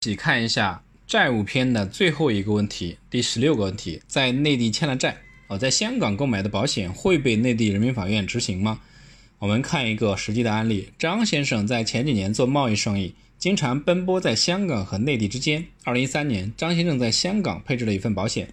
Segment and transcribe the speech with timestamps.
[0.00, 5.16] 一起看一下债务篇的最后一个问题，第十六个问题，在内地欠了债，
[5.48, 8.78] 哦，在香港购买的保险会被内地人民法院执行吗？
[9.40, 15.66] 我们看一个实际的案例，张先生在前几年做贸易生意，经常奔波在香港和内地之间。
[15.82, 18.50] 二零一三年，张先生在香港配置了一份保险。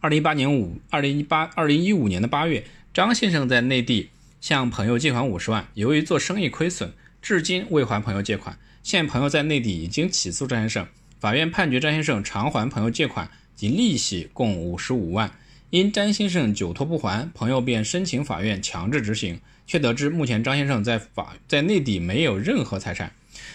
[0.00, 2.64] 二零一八年五，二零一八二零一五年的八月，
[2.94, 4.08] 张先生在内地
[4.40, 8.58] 向朋友借款五十万，由于做生意亏损，至今未还朋友借款。
[8.82, 10.86] 现朋友在内地已经起诉张先生，
[11.20, 15.30] 法院判决张先生偿还朋友借款及利息共五十五万。
[15.70, 19.40] 因张先生久拖不还，朋友便申请法院强制执行。
[19.64, 23.10] 却得知，目前张先生在法在内地没有任何财产。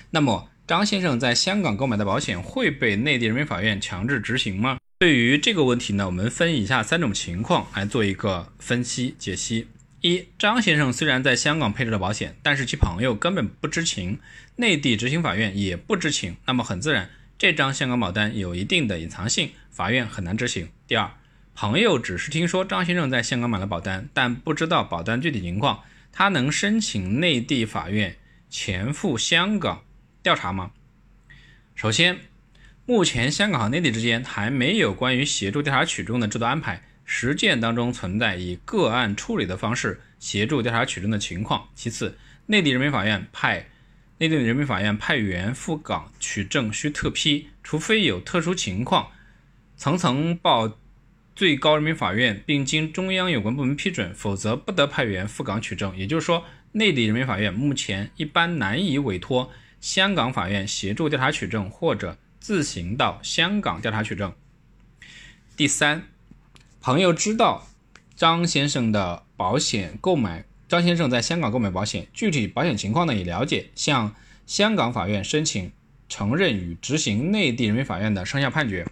[0.10, 4.78] 那么，张先生在香港购买的保险会被内地人民法院强制执行吗？
[4.98, 9.68] 对于这个问题呢，我们分以下三种情况来做一个分析解析：
[10.02, 14.20] 一、张先生虽然在香港配置了保险，但是其朋友根本不知情，
[14.58, 20.70] 内地执行法院也不知情，那么很自然，这张香港保单有一定的隐藏性，法院很难执行。
[20.86, 21.12] 第二，
[21.56, 25.84] 朋友只是听说张先生在香港买了保单，但不知道保单具体情况。
[26.12, 28.18] 他能申请内地法院
[28.50, 29.84] 前赴香港
[30.24, 30.72] 调查吗？
[31.76, 32.20] 首先，
[32.86, 41.68] 目前香港和内地之间还没有关于协助调查取证的制度安排，实践当中存在以个案处理的方式协助调查取证的情况。
[41.74, 43.68] 其次，内地人民法院派
[44.20, 49.08] 内地人民法院派员赴港取证需特批，除非有特殊情况，
[49.76, 50.78] 层层报。
[51.36, 55.96] 最高人民法院并经中央有关部门批准，否则不得派员赴港取证。
[55.96, 64.34] 也就是说，内地人民法院目前一般难以委托香港法院协助调查取证，或者自行到香港调查取证。
[65.56, 66.08] 第三，
[66.88, 67.68] 朋友知道
[68.16, 75.70] 张先生的保险购买，张先生在香港购买保险，具体保险情况呢也了解，向香港法院申请
[76.08, 78.88] 承认与执行内地人民法院的生效判决。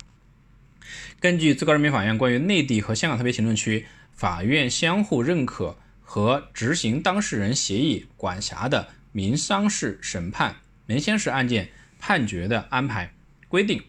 [1.22, 10.54] 根据最高人民法院关于内地和香港特别行政区法院相互认可和执行当事人协议管辖的民商事审判
[10.86, 13.14] 民商事案件判决的安排
[13.48, 13.82] 规定，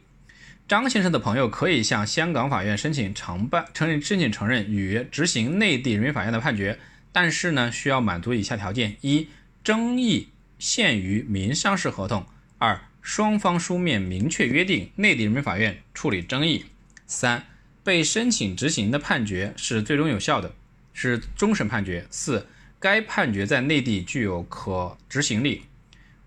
[0.68, 6.76] 张先生的朋友可以向香港法院申请承办承认申请承认与执行内地人民法院的判决，
[7.12, 9.28] 但是呢，需要满足以下条件：一、
[9.62, 12.22] 争议限于民商事合同；
[12.58, 16.64] 二、双方书面明确约定内地人民法院处理争议。
[17.06, 17.44] 三、
[17.84, 20.52] 被申请执行的判决是最终有效的，
[20.92, 22.04] 是终审判决。
[22.10, 22.44] 四、
[22.80, 25.62] 该判决在内地具有可执行力。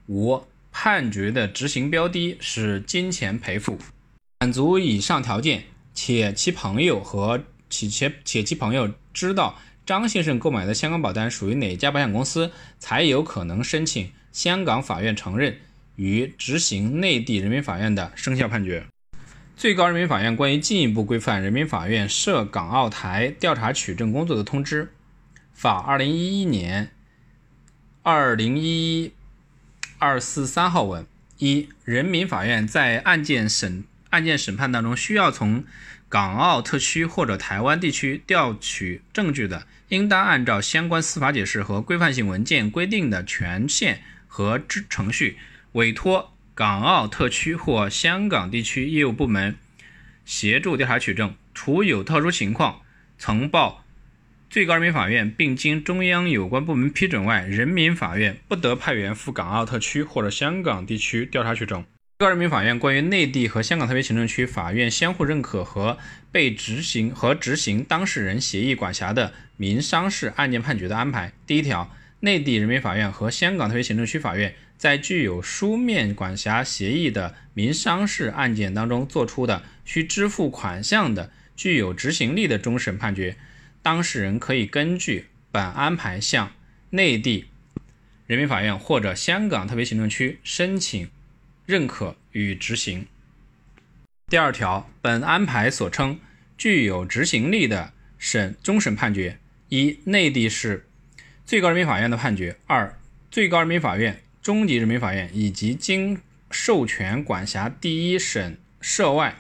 [0.08, 0.42] 五、
[0.72, 3.78] 判决的执行标的是金钱赔付。
[4.42, 12.50] 满足以上条件，且其朋友和其且且其朋友知道张先生购买的香港保单属于哪家保险公司，
[12.80, 15.58] 才有可能申请香港法院承认
[15.98, 18.86] 与执行内地人民法院的生效判决。
[19.58, 24.94] 最高人民法院关于进一步规范人民法院涉港澳台调查取证工作的通知
[25.52, 26.92] （法二零一一年
[28.04, 29.12] 二零一
[29.98, 31.06] 二四三号文）
[31.40, 35.64] 一、人民法院在案件审案件审判当中，需要从
[36.08, 45.38] 港澳特区或者台湾地区调取证据的，应当按照相关司法解释和规范性文件规定的权限和之程序，
[45.74, 46.34] 委托。
[46.56, 49.56] 港澳特区或香港地区业务部门
[50.26, 52.82] 协助调查取证，除有特殊情况
[53.18, 53.86] 曾报
[54.50, 61.86] 最高人民法院并经中央有关部门批准外，人民法院不得派员赴港澳特区或者香港地区调查取证。
[62.22, 65.98] 最高人民法院关于内地和香港特别行政区法院相互认可和
[66.34, 74.54] 被执行和执行当事人协议管辖的民商事案件判决的安排，第一条，内地人民法院和香港特别行政区法院。
[74.78, 83.38] 在具有书面管辖协议的民商事案件当中作出的需支付款项的具有执行力的终审判决，
[83.82, 86.52] 当事人可以根据本安排向
[86.90, 87.46] 内地
[88.28, 91.10] 人民法院或者香港特别行政区申请
[91.70, 93.06] 认可与执行。
[94.28, 96.20] 第二条，本安排所称
[96.58, 99.38] 具有执行力的审终审判决：
[99.68, 100.88] 一、内地市
[101.46, 102.98] 最高人民法院的判决；二、
[103.30, 104.24] 最高人民法院。
[104.42, 106.20] 中级人民法院以及经
[106.50, 109.36] 授权管辖第一审涉外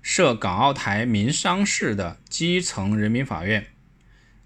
[0.00, 3.66] 涉港澳台民商事的基层人民法院，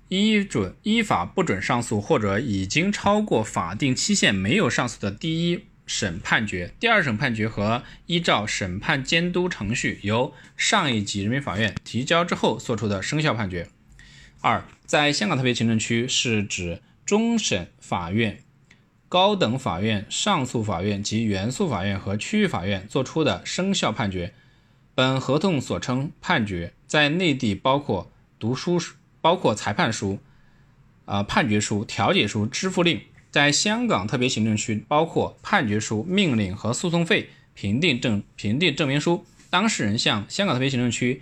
[0.08, 13.68] 依准依法不准上诉或者已经超过法定期限没有上诉的第一审判决、第二审判决和依照审判监督程序由上一级人民法院提交之后作出的生效判决。
[14.40, 18.40] 二，在香港特别行政区是指终审法院。
[19.08, 24.34] 高等法院、上诉法院及原诉法院和区域法院作出的生效判决。
[24.92, 28.10] 本合同所称判决，在内地包括
[28.40, 28.80] 读书
[29.20, 30.18] 包括裁判书、
[31.04, 32.98] 啊判决书、调解书、支付令；
[33.34, 39.26] 在香港特别行政区包括判决书、命令和诉讼费、评定证评定证明书。
[39.50, 41.20] 当事人向香港特别行政区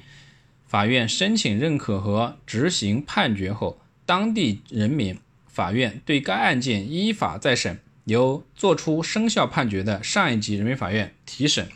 [0.66, 5.18] 法院申请认可和执行判决后，当地人民。
[5.48, 11.66] 法院对该案件依法再审，由作出生效判决的上一级人民法院提审。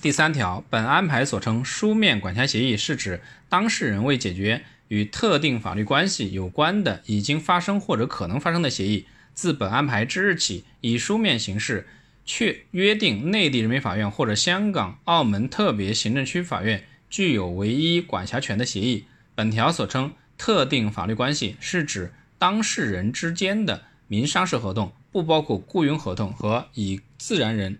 [0.00, 3.20] 第三条，本安排所称书面管辖协议，是指
[3.50, 9.04] 当事人为解决与特定法律关系有关的已经发生或者可能发生的协议，
[9.40, 11.88] 自本安排之日起，以书面形式
[12.26, 19.06] 确约定内地人民法院或者香港、澳门特别行政区法院具有唯一管辖权的协议。
[19.34, 27.78] 本条所称特定法律关系，是指当事人之间的民商事合同不包括雇佣合同和以自然人，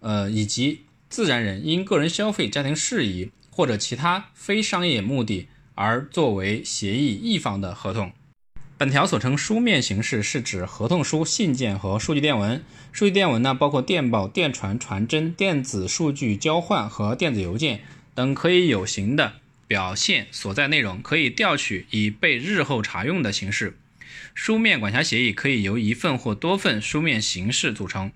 [0.00, 5.46] 呃以及自然人因个人消费、家庭事宜或者其他非商业目的
[5.76, 8.10] 而作为协议一方的合同。
[8.82, 12.64] 本条所称书面形式是指合同书、信件和数据电文。
[12.90, 17.82] 数据电文呢，包括电报、电传、传真、电子数据交换和电子邮件
[18.16, 19.34] 等可以有形的。
[19.68, 23.78] 表现所在内容可以调取以备日后查用的形式。
[24.34, 28.10] 书面管辖协议可以由一份或多份书面形式组成，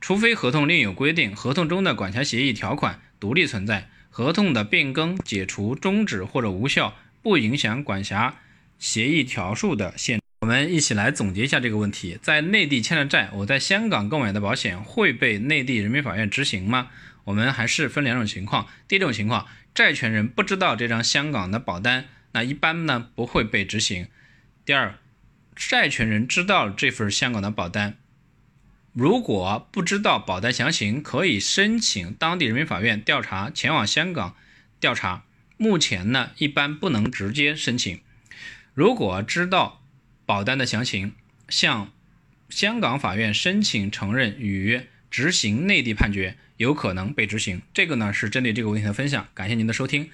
[0.00, 8.36] 除非合同另有规定，合同中的管辖协议条款独立存在，合同的变更、解除、终止或者无效不影响管辖
[8.84, 10.20] 协议条数的限。
[10.42, 16.90] 我们一起来总结一下这个问题：在内地欠了债，我在香港购买的保险会被内地人民法院执行吗？
[17.24, 18.66] 我们还是分两种情况。
[18.86, 19.46] 第一种情况。
[19.74, 24.06] 债权人不知道这张香港的保单，那一般呢不会被执行。
[24.64, 24.98] 第二，
[25.56, 27.96] 债权人知道这份香港的保单，
[28.92, 34.36] 如果不知道保单详情，可以申请当地人民法院调查，前往香港
[34.78, 35.24] 调查。
[35.56, 37.98] 目前呢，一般不能直接申请。
[38.74, 39.82] 如果知道
[40.26, 41.12] 保单的详情，
[41.48, 41.92] 向
[42.48, 46.36] 香港法院申请承认与执行内地判决。
[46.56, 49.26] 有可能被执行，这个呢是针对这个问题的分享。
[49.34, 50.08] 感谢您的收听。